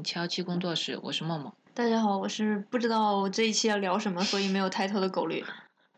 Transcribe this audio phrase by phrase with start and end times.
[0.00, 1.54] 大家好，欢迎光临敲七工作室，我是默默。
[1.74, 5.44] 大家好，我是不知道我这一期要聊什么，所以没有抬头的狗绿。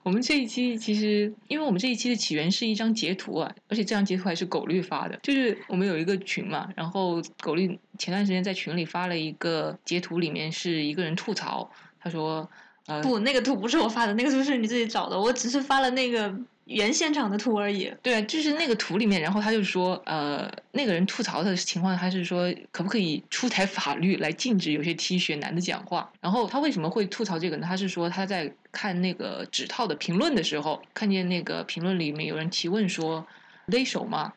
[0.03, 5.17] 我们这一期其实，因为我们这一期的起源是一张截图啊，而且这张截图还是狗绿发的。
[5.23, 12.49] 就是我们有一个群嘛，然后狗绿前段时间在群里发了一个截图，里面是一个人吐槽，他说
[12.89, 17.93] ：“呃，不，那个图不是我发的，那个图是你自己找的，我只是发了那个。”原现场的图而已。
[18.02, 26.11] 对啊，就是那个图里面，然后他就说，呃，那个人吐槽的情况，他是说可不可以出台法律来禁止有些 T 恤男的讲话。
[26.21, 27.66] 然后他为什么会吐槽这个呢？
[27.66, 33.27] 他是说他在看那个纸套的评论的时候，看见那个评论里面有人提问说
[33.66, 34.33] 勒手吗？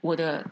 [0.00, 0.44] 我的，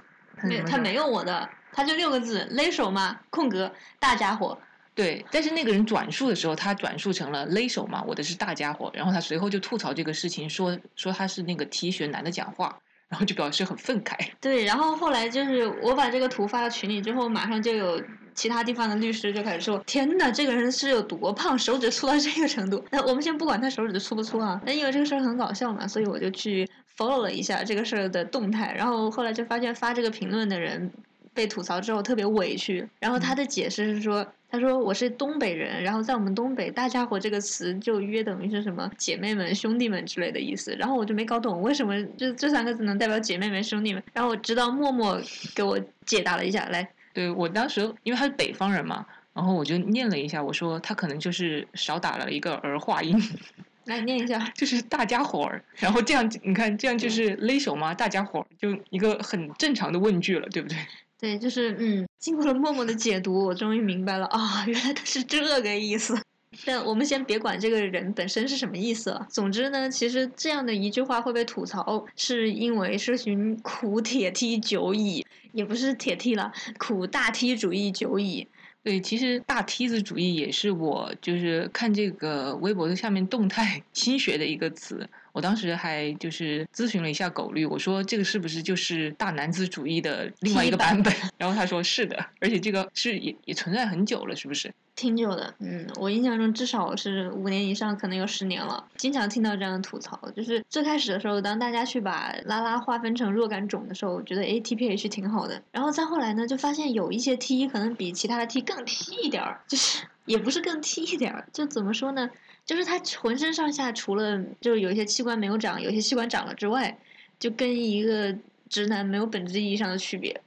[0.44, 3.20] 没，他没有我的，他就六个字勒手吗？
[3.30, 4.58] 空格大家伙。
[4.94, 12.78] 对，但是那个人转述的时候，他转述成了勒手嘛，我的是大家伙，然后他随后就吐槽这个事情，说说他是那个 T 恤男的讲话，
[13.08, 14.14] 然后就表示很愤慨。
[14.40, 18.02] 对，然后后来就是我把这个图发到群里之后，马上就有
[18.34, 30.90] 其他地方的律师就开始说：“天呐，这个人是有多胖，手指粗到这个程度？”那我们先不管他手指粗不粗啊，那因为这个事儿很搞笑嘛，所以我就去 follow 了一下这个事儿的动态，然后后来就发现发这个评论的人
[31.34, 34.26] 被吐槽之后特别委屈，然后他的解释是说。
[34.52, 40.74] 他说我是东北人，然后在我们东北，大家伙这个词就约等于是什么姐妹们、兄弟们之类的意思。
[40.74, 44.02] 然后我就没搞懂为什么就这三个字能代表姐妹们、兄弟们。
[44.12, 45.22] 然后我直到默默
[45.54, 53.16] 给我解答了一下，来，对我当时因为他是北方人嘛，然后我就念了一下，我说他可能就是少打了一个儿化音，
[53.86, 55.64] 来念一下，就是大家伙儿。
[55.76, 57.94] 然后这样你看，这样就是勒手吗？
[57.94, 60.76] 大家伙儿就一个很正常的问句了，对不对？
[61.20, 66.18] 对，就是嗯，经过了默默的解读，我终于明白了啊，原来他是这个意思。
[66.64, 69.26] 但我们先别管这个人本身是什么意思了。
[69.30, 78.48] 总之呢，其实这样的一句话会被吐槽，是因为是寻苦铁梯久矣，也不是铁梯了，苦大梯主义久矣。
[78.82, 85.08] 对，其实大梯子主义也是我就是看这个微博的下面动态 新学的一个词。
[85.32, 91.12] 我当时还就是咨询了一下狗绿，我说这个是不是就是大男子主义的另外一个版本？
[91.38, 94.72] 然后他说是的，而且这个是也也存在很久了，是不是？
[94.96, 98.84] 挺久的，嗯，我印象中至少是五年以上，可能有十年了。
[98.98, 105.62] 经常听到这样的吐槽，就是最开始的时候，当大家去把拉拉划分成若干种的时候，我觉得 A T P H 挺好的。
[105.72, 112.28] 然后再后来呢，就发现有一些 T 可能比其他的 T 更 T 一点儿，就是 也不是更 T 一点儿，就怎么说呢？
[112.70, 116.96] 就是他浑身上下除了就是有一些器官没有长，有些器官长了之外，
[117.36, 118.32] 就跟一个
[118.68, 120.40] 直男没有本质意义上的区别。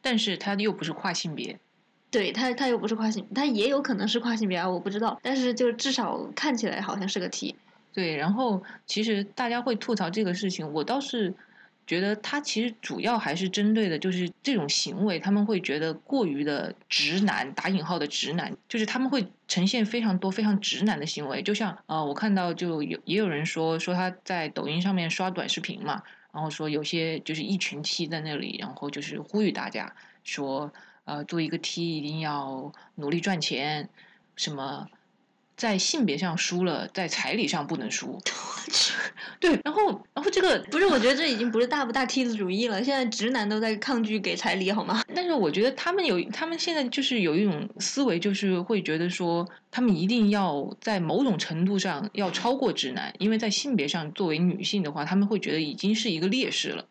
[0.00, 1.58] 但是他又不是跨性别。
[2.08, 5.18] 对他，他又不是跨性，他也有可能是跨性别啊，我不知道。
[5.24, 7.56] 但是就至少看起来好像是个 T。
[7.92, 11.34] 对，然后其实大家会吐槽这个事情，我倒是
[11.86, 21.42] 觉得他其实主要还是针对的就是这种行为，他们会觉得过于的直男，打引号的直男，就是他们会呈现非常多非常直男的行为。
[21.42, 26.02] 就像呃，我看到就有也有人说说他在抖音上面刷短视频嘛，
[26.32, 29.94] 然后说有些就是一群 T 在那里，然后就是呼吁大家
[30.24, 30.72] 说。
[31.06, 33.88] 呃，做一个 T 一定要努力赚钱，
[34.34, 34.88] 什么
[35.56, 38.20] 在性别上输了，在彩礼上不能输。
[39.40, 42.82] 对，然后，然后这个不是，我觉得这已经不是大不大梯子主义了。
[42.82, 45.02] 现在直男都在抗拒给彩礼，好吗？
[45.14, 56.84] 但是我觉得他们有，他们现在就是有一种思维，就是会觉得说，他们一定要在某种程度上要超过直男，因为在性别上作为女性的话，他们会觉得已经是一个劣势了。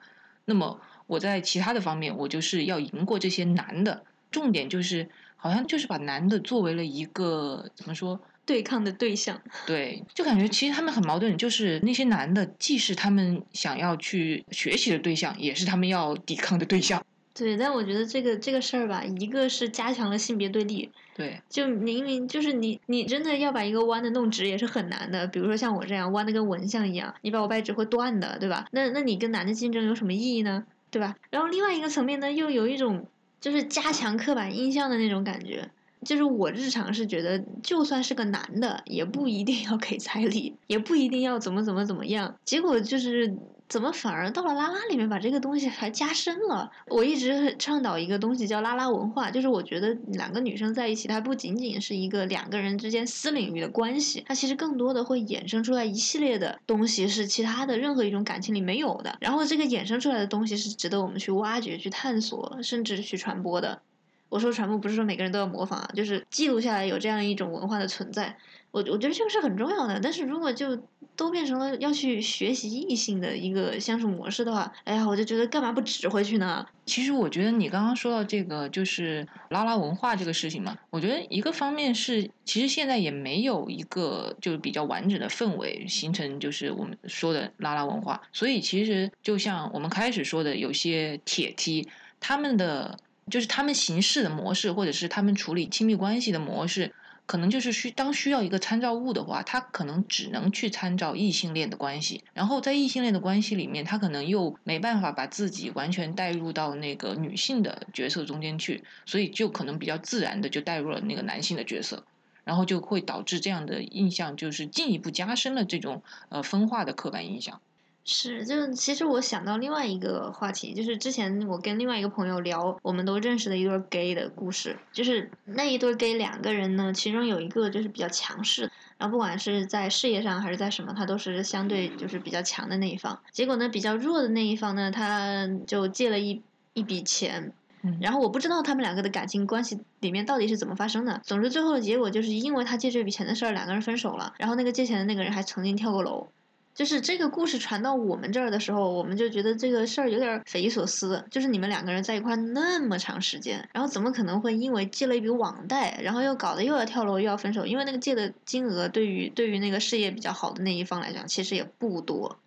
[0.46, 0.82] 那么。
[1.08, 4.04] 我在其他的方面，我就是要赢过这些男的。
[4.32, 9.42] 重点就是，好像就是把男的作为了一个怎么说对抗的对象。
[9.66, 17.04] 对，就感觉其实他们很矛盾，就是那些男的既是他们想要去学习的对象，也是他们要抵抗的对象。
[17.38, 20.90] 对，但我觉得这个这个事儿吧，一个是加强了性别对立。
[21.18, 25.28] 对，就明明就是你，你真的要把一个弯的弄直也是很难的。
[25.28, 28.66] 比如说像我这样弯的跟蚊香一样，你把我掰直会断的，对吧？
[28.72, 30.64] 那那你跟男的竞争有什么意义呢？
[30.90, 31.14] 对吧？
[31.30, 33.06] 然后另外一个层面呢，又有一种
[33.42, 35.70] 就是加强刻板印象的那种感觉。
[36.06, 42.34] 就是我日常是觉得，就算是个男的，也不一定要给彩礼，也不一定要怎么怎么怎么样。
[42.46, 43.36] 结果就是。
[43.68, 46.70] 怎么反而到了拉拉里面把这个东西还加深了？
[46.86, 59.18] 我一直倡导一个东西叫拉拉文化，就是我觉得两个女生在一起，它不仅仅是一个两个人之间私领域的关系，它其实更多的会衍生出来一系列的东西，是其他的任何一种感情里没有的。
[59.20, 63.82] 然后这个衍生出来的东西是值得我们去挖掘、去探索，甚至去传播的。
[64.30, 68.36] 我说传播不是说每个人都要模仿啊，就是记录下来有这样一种文化的存在。
[68.72, 70.78] 我我觉得这个是很重要的，但是如果就
[71.16, 76.68] 都变成了要去学习异性的一个相处模式的话，哎呀，我就觉得干嘛不指回去呢？
[76.86, 91.88] 其实我觉得你刚刚说到这个就是拉拉文化这个事情嘛，我觉得一个方面是其实现在也没有一个就是比较完整的氛围形成，就是我们说的拉拉文化，所以其实就像我们开始说的，有些铁梯
[92.20, 93.00] 他们的
[93.32, 96.94] 就是他们行事的模式，或者是他们处理亲密关系的模式。
[97.28, 112.06] 可能就是需当需要一个参照物的话，他可能只能去参照异性恋的关系，然后在异性恋的关系里面，他可能又没办法把自己完全带入到那个女性的角色中间去，所以就可能比较自然的就带入了那个男性的角色，
[112.44, 117.60] 然后就会导致这样的印象就是进一步加深了这种呃分化的刻板印象。
[118.08, 133.20] 是，就其实我想到另外一个话题，就是之前我跟另外一个朋友聊，我们都认识的一对 gay 的故事，就是那一对 gay 两个人呢，其中有一个就是比较强势，然后不管是在事业上还是在什么，他都是相对就是比较强的那一方。
[133.32, 136.40] 结果呢，比较弱的那一方呢，他就借了一
[136.74, 137.52] 一笔钱，
[138.00, 141.20] 然后我不知道他们两个的感情关系里面到底是怎么发生的。
[141.24, 144.36] 总之最后的结果就是因为他借这笔钱的事儿，两个人分手了。
[144.38, 146.28] 然后那个借钱的那个人还曾经跳过楼。
[146.76, 151.24] 就是这个故事传到我们这儿的时候，我们就觉得这个事儿有点匪夷所思。
[151.32, 157.66] 就是你们两个人在一块那么长时间，然后怎么可能会因为借了一笔网贷，然后又搞得又要跳楼又要分手？
[157.66, 162.38] 因为那个借的金额对于对于那个事业比较好的那一方来讲，其实也不多。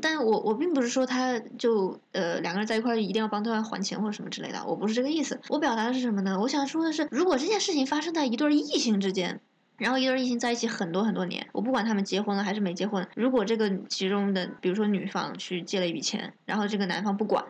[0.00, 5.40] 但我我并不是说他就呃两个人在一块一定要帮对方还钱或者什么之类的，我不是这个意思。
[5.48, 6.38] 我表达的是什么呢？
[6.40, 9.40] 我想说的是，如果这件事情发生在一对异性之间。
[9.76, 17.44] 然后一对异性在一起很多很多年，我不管他们结婚了还是没结婚，如果这个其中的，比如说女方去借了一笔钱，然后这个男方不管，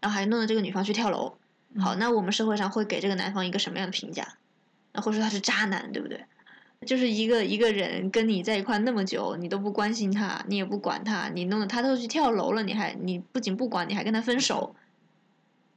[0.00, 1.38] 然后还弄得这个女方去跳楼，
[1.78, 4.26] 好，那我们社会上会给这个男方一个什么样的评价？
[4.92, 6.24] 那或者说他是渣男，对不对？
[6.86, 14.74] 就是一个一个人跟你在一块那么久，你都不关心他，你也不管他，你弄得他都去跳楼了，你还你不仅不管，你还跟他分手，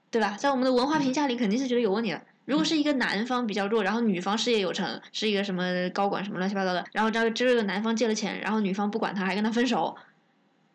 [0.10, 0.38] 对吧？
[0.38, 2.22] 在我们的文化评价里，肯定是觉得有问题的。
[2.46, 9.96] 如果是一个男方比较弱，然后女方事业有成，是一个什么高管什么乱七八糟的，然后这这个男方借了钱，然后女方不管他，还跟他分手，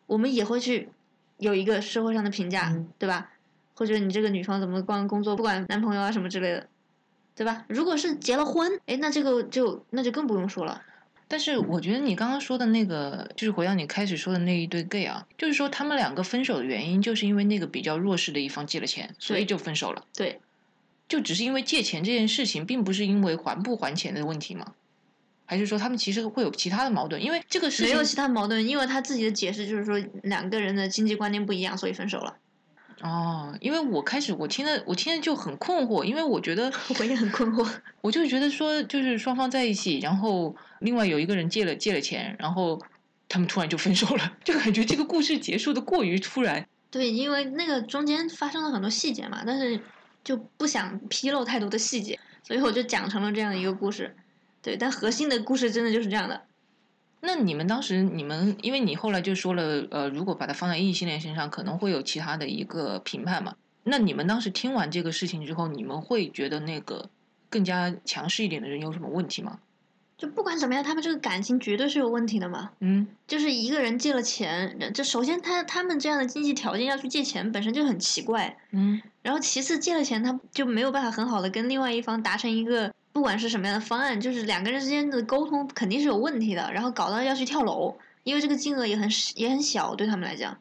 [0.07, 0.89] 我们也会去
[1.37, 3.29] 有一个社会上的评价，对吧？
[3.75, 6.67] 会觉得你这个女方怎么光工作不管男朋友啊什么之类的，
[7.35, 7.63] 对吧？
[7.67, 10.81] 如果是结了婚，哎，那这个就那就更不用说了。
[11.27, 20.03] 但是我觉得你刚刚说的那个，就是回到你开始说的那一对 gay 啊，就是说他们两个分手的原因，就是因为那个比较弱势的一方借了钱，所以就分手了。
[20.17, 20.41] 对。
[21.09, 24.65] 就只是因为借钱这件事情，并不是因为还不还钱的问题吗？
[25.45, 27.19] 还是说他们其实会有其他的矛盾？
[27.19, 32.37] 因为这个事情没有其他矛盾，因为他自己的解释就是说两个人的经济观念不一样，所以分手了。
[33.01, 37.67] 哦，因为我开始我听的我听的就很困惑，因为我觉得 我也很困惑，
[38.01, 42.79] 我就觉得说就是双方在一起，然后另外有一个人借了借了钱，然后
[43.27, 46.67] 他们突然就分手了， 就感觉这个故事结束的过于突然。
[46.91, 49.81] 对，因为那个中间发生了很多细节嘛，但是。
[50.23, 54.15] 就不想披露太多的细节，所以我就讲成了这样一个故事，
[54.61, 56.43] 对，但核心的故事真的就是这样的。
[57.21, 63.55] 那你们当时，你们因为你后来就说了，呃，如果把它放在异性恋身上，可能会有其他的一个评判嘛？
[63.83, 67.09] 那你们当时听完这个事情之后，你们会觉得那个
[67.49, 69.59] 更加强势一点的人有什么问题吗？
[70.19, 72.69] 就不管怎么样，他们这个感情绝对是有问题的嘛。
[72.81, 78.57] 嗯，就是一个人借了钱，这首先他他们这样的经济条件要去借钱，本身就很奇怪。
[78.71, 86.69] 嗯，然后其次借了钱，他就没有办法很好的跟另外一方达成一个不管是什么样的方案，就是两个人之间的沟通肯定是有问题的。
[86.73, 90.57] 然后搞到要去跳楼，因为这个金额也很也很小对他们来讲，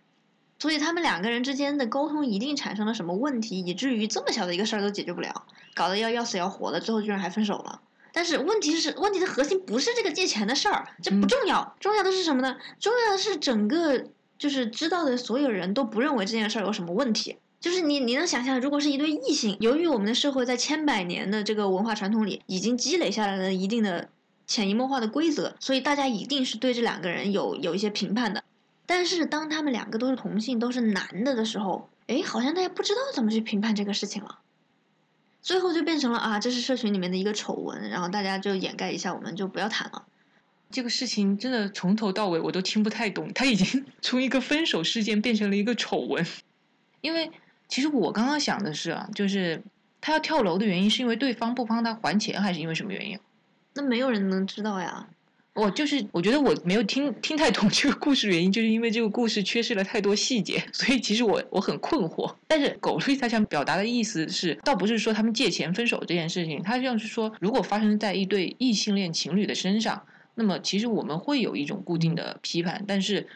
[0.61, 7.81] 所以他们两个人之间的沟通一定产生了什么问题，以至于这么小的一个事儿都解决不了，搞得要要死要活的，最后居然还分手了。
[8.13, 11.77] 但是问题是，问题的核心不是这个借钱的事儿，这不重要。
[11.81, 12.57] 重要的是什么呢？
[12.81, 14.05] 重要的是整个
[14.39, 17.37] 就是知道的所有人都不认为这件事儿有什么问题。
[17.61, 24.09] 就是你你能想象，如果是一对异性，由于我们的社会在千百年的这个文化传统里已经积累下来了一定的
[24.47, 28.45] 潜移默化的规则，所以大家一定是对这两个人有有一些评判的。
[28.87, 34.39] 但是当他们两个都是同性，都是男的的时候，哎，好像大家不知道怎么去评判这个事情了。
[35.41, 40.05] 最后就变成了啊，这是社群里面的一个丑闻，然后大家就掩盖一下，我们就不要谈了。
[40.71, 46.27] 这个事情真的从头到尾我都听不太懂，他已经 从一个分手事件变成了一个丑闻。
[47.01, 47.31] 因为
[47.69, 49.63] 其实我刚刚想的是啊，就是
[50.01, 53.19] 他要跳楼的原因是因为对方不帮他还钱，还是因为什么原因？
[53.75, 55.09] 那没有人能知道呀。
[55.59, 62.33] 我就是我觉得我没有听听太懂这个故事原因，就是因为这个故事缺失了太多细节，所以其实我我很困惑。
[62.47, 73.27] 但是狗瑞他想表达的意思是，倒不是说他们借钱分手这件事情，他就是说，如果发生在一对异性恋情侣的身上，那么其实我们会有一种固定的批判，但是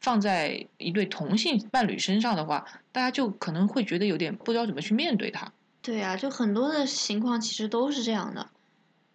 [0.00, 5.52] 放在一对同性伴侣身上的话，大家就可能会觉得有点不知道怎么去面对它。
[5.80, 8.48] 对啊，就很多的情况其实都是这样的。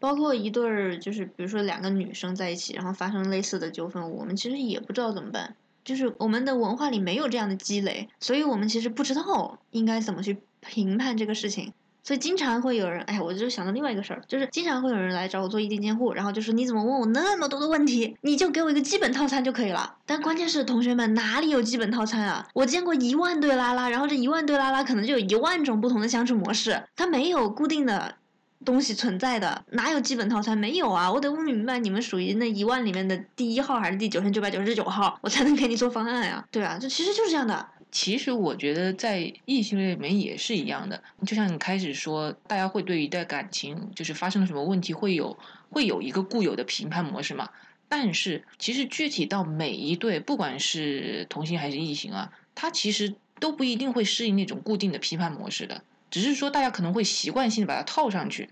[0.03, 5.55] 包括一对儿，就是比如说两个女生在一起，然后发生类似的纠纷，我们其实也不知道怎么办。
[5.85, 11.71] 就是我们的文化里没有这样的积累，所以我们其实不知道应该怎么去评判这个事情。
[12.03, 18.17] 所以经常会有人，哎，我就想到另外一个事儿，就是经常会有人来找我做异地监护，然后就说你怎么问我那么多的问题？
[18.19, 19.95] 你就给我一个基本套餐就可以了。
[20.05, 22.45] 但关键是同学们哪里有基本套餐啊？
[22.53, 28.15] 我见过一万对拉拉，然后这一万对拉拉可能就有一万种不同的相处模式，它没有固定的。
[28.63, 30.57] 东西存在的哪有基本套餐？
[30.57, 31.11] 没有啊！
[31.11, 36.45] 我得问明白你们属于那一万里面的第一号还是第九千九百九十九号，我才能给你做方案呀。
[36.51, 37.67] 对啊，这其实就是这样的。
[37.91, 41.03] 其实我觉得在异性恋里面也是一样的。
[41.27, 45.37] 就像你开始说，大家会对一段感情就是发生了什么问题，会有
[45.69, 47.49] 会有一个固有的评判模式嘛？
[47.87, 55.83] 但是其实具体到每一对，不管是同性还是异性啊，他其实都不一定会适应那种固定的批判模式的。
[56.13, 58.51] 只是说，大家可能会习惯性的把它套上去，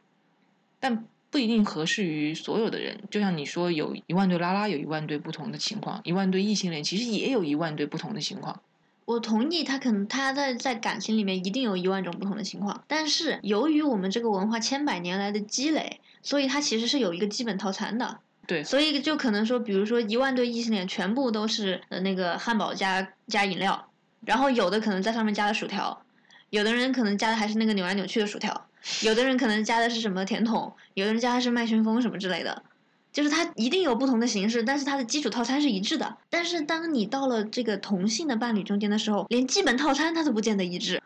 [0.79, 2.99] 但不一定合适于所有的人。
[3.11, 8.59] 就像你说，有一万对拉拉，有一万对不同的情况；一万对异性恋，其实也有一万对不同的情况。
[9.05, 12.83] 我同意，他可能他在在感情里面一定有一万种不同的情况。
[12.87, 18.17] 但是由于我们这个文化千百年来的积累，所以它其实是有一个基本套餐的。
[18.47, 23.87] 对，所以就可能说，比如说一万对异性恋全部都是呃那个汉堡加加饮料，
[24.25, 26.01] 然后有的可能在上面加了薯条。
[26.51, 28.67] 有的人可能加的还是那个扭来扭去的薯条，
[29.03, 32.61] 有的人可能加的是什么甜筒，有的人加的是麦旋风什么之类的，
[33.13, 36.17] 就是它一定有不同的形式，但是它的基础套餐是一致的。
[36.29, 41.01] 但是当你到了这个同性的伴侣中间的时候，连基本套餐它都不见得一致，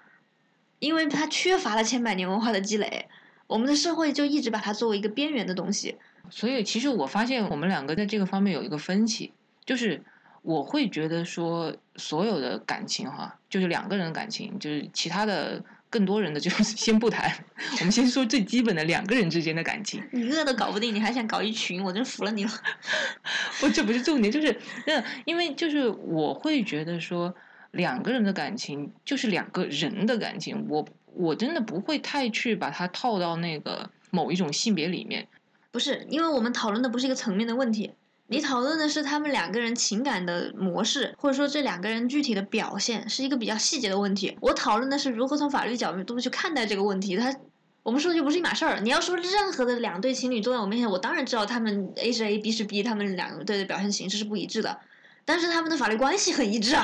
[0.79, 3.07] 因为它缺乏了千百年文化的积累，
[3.45, 5.95] 我们的社会就一直把它作为一个边缘的东西。
[6.31, 9.31] 所以其实我发现我们两个在这个方面有一个分歧，
[9.63, 10.01] 就是。
[10.47, 17.31] 我会觉得说，所有的感情哈，就是两个人的感情，就是其他的更多人的就 先不谈，
[17.79, 20.03] 我们先说最基本的两个人之间的感情。
[20.11, 22.51] 你一个都搞不定，你还想搞一群，我真服了你了。
[23.59, 27.33] 不，这不是重点，就是那因为就是我会觉得说，
[27.71, 35.27] 两个人的感情就是两个人的感情，我我真的不会太去把它套到那个某一种性别里面。
[35.71, 37.93] 不是，因为我们讨论的不是一个层面的问题。
[38.27, 44.35] 你讨论的是他们两个人情感的模式，或者说这两个人具体的表现，是一个比较细节的问题。
[44.41, 47.15] 我讨论的是如何从法律角度去看待这个问题。
[47.15, 47.31] 他，
[47.83, 48.79] 我们说的就不是一码事儿。
[48.79, 54.79] 你要说任何的两对情侣坐在我面前，我当然知道他们 A 是 A，B 是 B，他们两对的表现形式是不一致的，
[55.23, 56.83] 但是他们的法律关系很一致啊。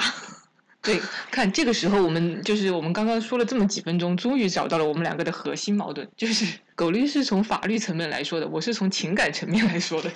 [0.83, 10.11] 对，看这个时候我们就是我们刚刚说了这么几分钟，终于找到了我们两个的核心矛盾，就是 狗律是从法律层面来说的，我是从情感层面来说的。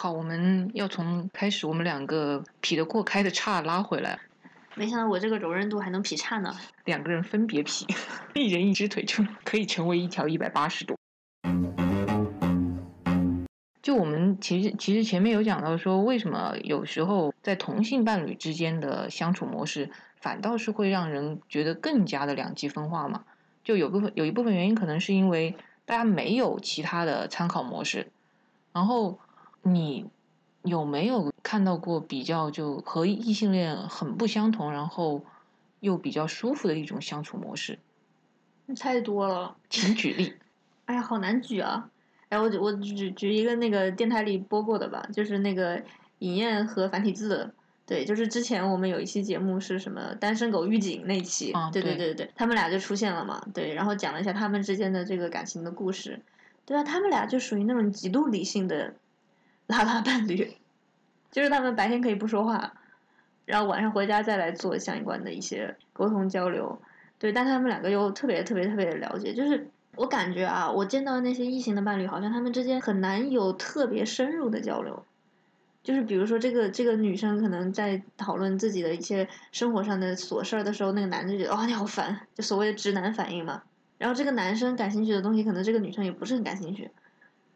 [0.00, 4.16] 好，我们要从开始我们两个劈得过开的叉拉回来。
[4.76, 6.54] 没想到我这个柔韧度还能劈叉呢。
[6.84, 7.84] 两个人分别劈，
[8.32, 10.94] 一人一只腿就可以成为一条一百八十度。
[13.82, 19.90] 就我们其实其实前面有讲到说，为什么有时候在同性伴侣之间的相处模式，
[20.20, 23.24] 反倒是会让人觉得更加的两极分化嘛？
[23.64, 28.12] 就有部分有一部分原因，可能是因为大家没有其他的参考模式，
[28.72, 29.18] 然后。
[29.62, 30.08] 你
[30.62, 35.24] 有没有看到过比较就和异性恋很不相同，然后
[35.80, 37.78] 又比较舒服的一种相处模式？
[38.78, 40.34] 太多了，请举例。
[40.86, 41.90] 哎呀，好难举啊！
[42.28, 45.82] 哎，我我举举一个那个电台里播过的吧，就是那个
[46.18, 47.52] 尹燕和繁体字，
[47.86, 56.20] 对，就是之前我们有一期节目是什么单身狗预警那期，对对对对，他们俩就出现了嘛，对，然后讲了一下他们之间的这个感情的故事，
[56.66, 58.94] 对啊，他们俩就属于那种极度理性的。
[59.68, 60.56] 拉拉伴侣，
[61.30, 62.72] 就是他们白天可以不说话，
[63.44, 66.80] 然后晚上回家再来做相关的一些沟通交流，
[67.18, 75.04] 对，但他们两个又特别特别特别的了解，就是我感觉啊，我见到那些异性的伴侣，好像他们之间很难有特别深入的交流，
[75.82, 83.62] 就是比如说这个这个女生可能在讨论自己的一些生活上的琐事儿的时候，那个男的就觉得哦你好烦，就所谓的直男反应嘛，
[83.98, 86.90] 然后这个男生感兴趣的东西，可能这个女生也不是很感兴趣。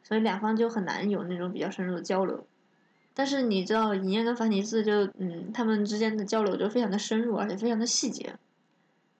[0.02, 2.46] 所以两方就很难有那种比较深入的交流，
[3.14, 8.34] 但是你知道，尹燕跟樊尼斯就嗯，他们之间的交流就非常的深入，而且非常的细节。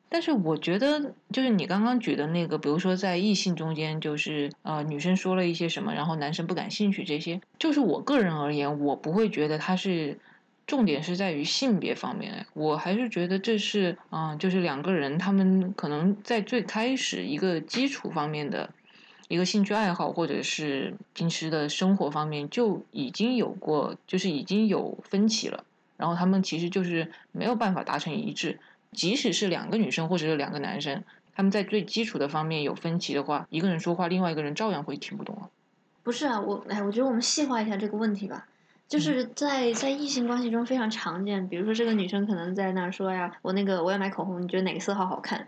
[0.08, 10.18] 但是我觉得，就是你刚刚举的那个，比如说在异性中间，就是呃女生说了一些什么，然后男生不感兴趣，这些，就是我个人而言，我不会觉得它是
[10.66, 18.68] 重点是在于性别方面，我还是觉得这是啊、就是两个人他们可能在最开始一个基础方面的
[19.28, 25.64] 一个兴趣爱好，或者是平时的生活方面就已经有过，就是已经有分歧了，
[25.96, 28.58] 然后他们其实就是没有办法达成一致。
[28.92, 31.02] 即使是两个女生或者是两个男生，
[31.34, 35.48] 他们在最基础的方面有分歧的话，一个人说话，另外一个人照样会听不懂啊。
[36.02, 38.46] 不是啊，我哎，我觉得我们细化一下这个问题吧。
[38.88, 45.46] 就是在在异性关系中非常常见，比如说这个女生可能在那儿说呀，我那个我要买口红，你觉得哪个色号好看？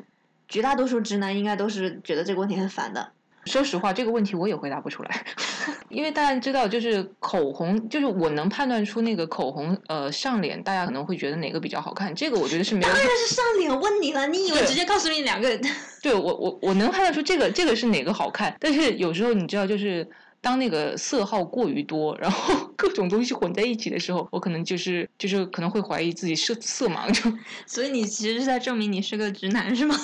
[0.48, 3.12] 绝大多数直男应该都是觉得这个问题很烦的。
[3.46, 5.24] 说实话，这个问题我也回答不出来，
[5.90, 12.96] 因为大家知道，就是口红，就是我能判断出那个口红，呃，上脸大家可能会觉得哪个比较好看，这个我觉得是没有当。
[12.96, 15.58] 然是上脸问你了，你以为直接告诉你两个？
[16.02, 20.06] 对我我我能判断出这个这个是哪个好看，但是有时候你知道，就是
[20.40, 27.32] 当那个色号过于多，然后 各种东西混在一起的时候，我可能就是就是可能会怀疑自己色色盲，就
[27.66, 29.98] 所以你其实是在证明你是个直男是吗？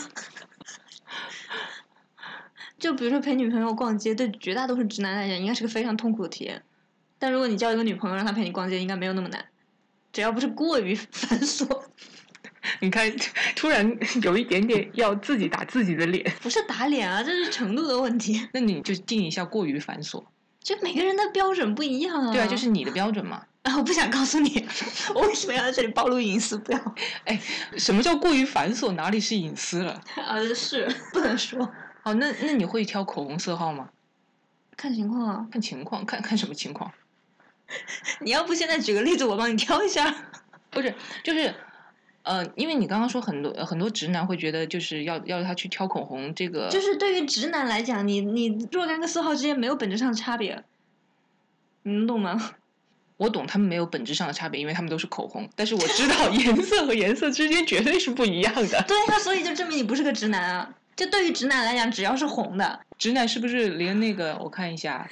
[2.81, 6.63] 就比如说陪女朋友逛街，对绝大多数直男来讲，应该是个非常痛苦的体验。
[7.19, 9.45] 但如果你交一个女朋友，让她陪你逛街，应该没有那么难，
[10.13, 11.83] 只要不是过于 繁琐。
[12.81, 13.15] 你看，
[13.55, 18.49] 突然有一点点要自己打自己的脸，不是打脸啊，这是程度的问题。
[18.53, 20.25] 那你就定一下过于繁琐。
[20.63, 22.33] 就每个人的标准不一样啊。
[22.33, 23.43] 对啊，就是你的标准嘛。
[23.63, 24.67] 啊，我不想告诉你，
[25.15, 26.57] 我为什么要在这里暴露隐私？
[26.57, 26.95] 不要
[27.25, 27.39] 哎
[27.77, 28.93] 什么叫过于繁琐？
[28.93, 30.01] 哪里是隐私了？
[30.17, 31.71] 啊，是不能说，
[32.03, 33.91] 哦，那那你会挑口红色号吗？
[34.77, 35.47] 看情况啊。
[35.51, 36.91] 看情况，看看什么情况？
[38.21, 40.15] 你要不现在举个例子，我帮你挑一下。
[40.71, 41.55] 不是，就是，
[42.23, 50.65] 呃，因为你刚刚说很多很多直男会觉得就是要要他去挑口红，这个就是对于直男来讲，你你若干个色号之间没有本质上的差别，
[51.83, 52.53] 你能懂吗？
[53.19, 58.83] 我懂他们没有本质上的差别，因为他们都是口红，但是我知道颜色和颜色之间绝对是不一样的。
[58.89, 60.75] 对啊，所以就证明你不是个直男啊。
[61.01, 65.09] 就对于直男来讲，只要是红的，直男是不是连那个我看一下，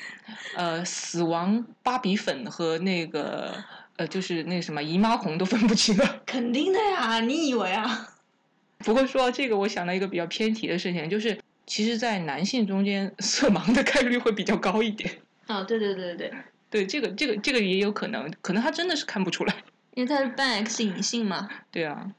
[0.54, 3.54] 呃，死亡芭比粉和那个
[3.96, 6.20] 呃，就是那什么姨妈红都分不清了？
[6.26, 7.20] 肯定的呀。
[7.20, 8.10] 你以为啊？
[8.84, 15.10] 不过说到这个，我想到一个比较偏题的事情，就是其实，在男性中间，色盲的概率会比较高一点。
[15.46, 16.32] 啊，对对对对对，
[16.68, 19.54] 对，这个这个这个也有可能，可能他真的是看不出来。
[19.94, 21.48] 因为他是半 X 隐性嘛。
[21.70, 22.12] 对啊，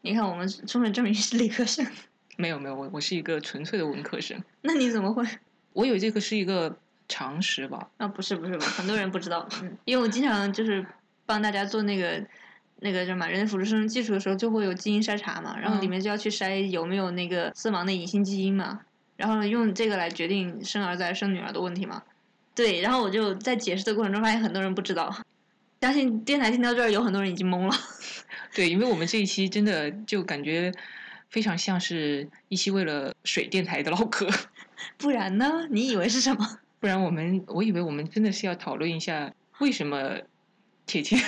[0.00, 1.86] 你看，我们充分证明是理科生。
[2.36, 5.24] 没有没有，我我是一个纯粹的文科生， 那你怎么会？
[5.72, 6.76] 我以为这个是一个
[7.08, 7.88] 常识吧。
[7.98, 9.48] 啊，不是不是，很多人不知道。
[9.62, 10.84] 嗯，因为我经常就是
[11.26, 12.24] 帮大家做那个
[12.80, 18.80] 那个叫什么人类辅助生殖技术的时候，就会有基因筛查嘛，然后里嗯面就要去筛有没有那个色盲的隐性基因嘛，
[19.16, 22.02] 然后用这个来决定生儿子还是生女儿的问题嘛。
[22.54, 25.14] 对，然后我就在解释的过程中发现很多人不知道，
[25.80, 27.74] 相信电台听到这儿有很多人已经懵了。
[28.54, 30.72] 对，因为我们这一期真的就感觉
[31.30, 34.28] 非常像是一期为了水电台的唠嗑，
[34.98, 35.66] 不然呢？
[35.70, 36.58] 你以为是什么？
[36.80, 40.18] 不然我们我以为我们真的是要讨论一下为什么
[40.86, 41.18] 铁铁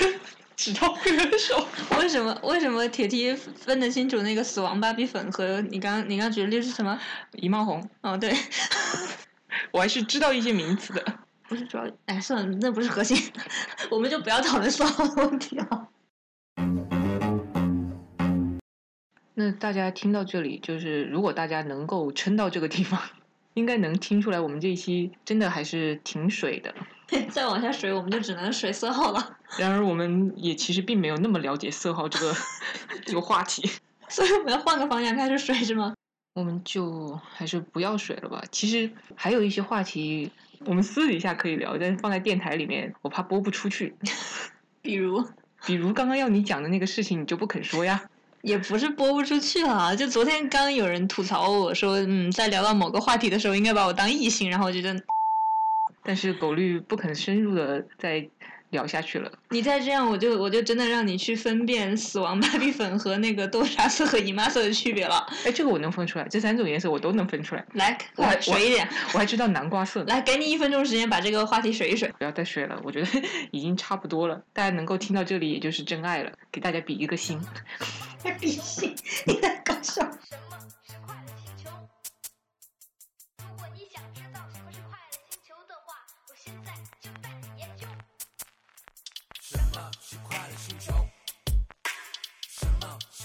[0.56, 1.66] 只招歌手。
[1.98, 6.98] 为什么为什么铁梯分得清楚那个死亡芭比粉和你刚你刚举的例是什么？
[7.32, 8.34] 姨妈红，哦，对。
[9.70, 11.04] 我还是知道一些名词的。
[11.46, 13.30] 不是主要，哎，算了，那不是核心，
[13.90, 15.88] 我们就不要讨论色号的问题了。
[19.42, 23.00] 那大家听到这里，就是如果大家能够撑到这个地方，
[23.54, 26.72] 应该能听出来，我们这一期真的还是挺水的。
[27.28, 29.36] 再往下水，我们就只能水色号了。
[29.58, 32.32] 然而，我们也其实并没有那么了解色号这个
[33.04, 33.68] 这个话题，
[34.08, 35.92] 所以我们要换个方向开始水是吗？
[36.34, 38.44] 我们就还是不要水了吧。
[38.52, 40.30] 其实还有一些话题，
[40.66, 43.96] 我们私底下可以聊，但是放在电台里面，我怕播不出去。
[44.80, 45.26] 比如，
[45.66, 48.04] 比如刚刚要你讲的那个事情，你就不肯说呀？
[48.42, 54.94] 也不是播不出去了，就昨天刚有人吐槽我说，嗯，在聊到某个话题的时候，应该把我当异性，然后我觉得
[56.02, 58.28] 但是狗绿不肯深入的再
[58.70, 59.30] 聊下去了。
[59.50, 65.24] 你再这样，我就我就真的让你去分辨死亡芭比粉和那个豆沙色和姨妈色的区别了。
[65.44, 67.64] 哎，这个我能分出来，这三种颜色我都能分出来。
[67.74, 70.02] 来，我还水一点，我还知道南瓜色。
[70.08, 72.12] 来，给你一分钟时间把这个话题水一水。
[72.18, 73.08] 不要再水了，我觉得
[73.52, 74.42] 已经差不多了。
[74.52, 76.32] 大家能够听到这里，也就是真爱了。
[76.50, 77.40] 给大家比一个心。
[78.30, 80.02] 比心你在搞笑。
[83.38, 84.80] 如果你想知道什么是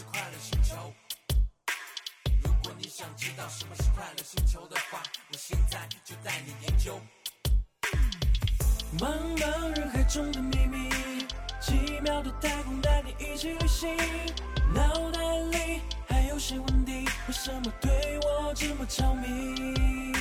[0.03, 0.93] 快乐星球？
[2.43, 6.99] 如果你想知道什么是快乐星球的话我现在就带你研究。
[8.97, 10.89] 茫茫人海中的秘密
[11.61, 13.95] 七秒的太空带你一起旅行。
[14.73, 15.19] 脑袋
[15.51, 20.13] 里还有些问题为什么对我这么着迷？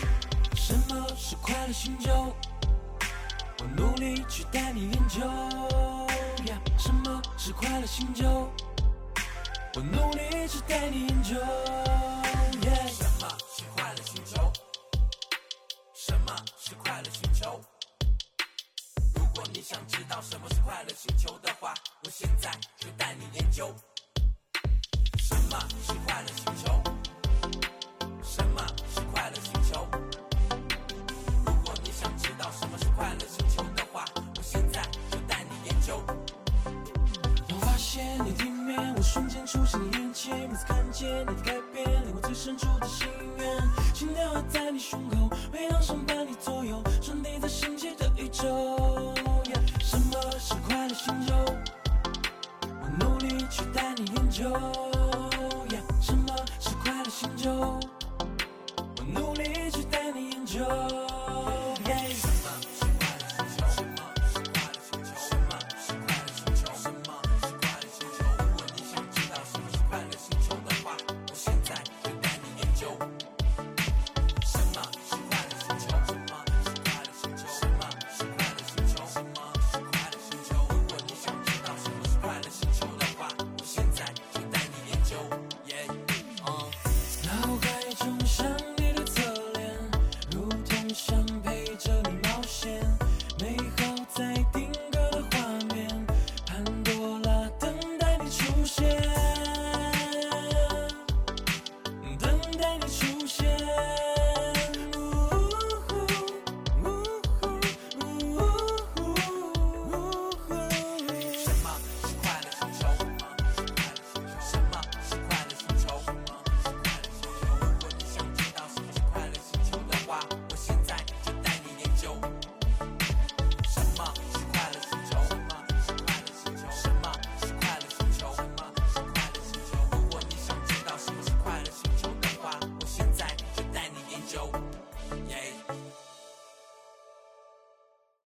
[0.55, 2.35] 什么是快乐星球
[3.61, 5.21] 我努力去带你研究
[6.77, 8.51] 什么是快乐星球
[9.75, 11.37] 我努力去带你研究